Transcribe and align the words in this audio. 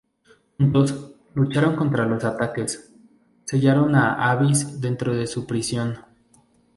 Juntos, 0.57 1.11
lucharon 1.35 1.75
contra 1.75 2.07
los 2.07 2.23
ataques, 2.23 2.91
sellaron 3.45 3.93
a 3.93 4.31
Abyss 4.31 4.81
dentro 4.81 5.15
de 5.15 5.27
su 5.27 5.45
prisión. 5.45 5.99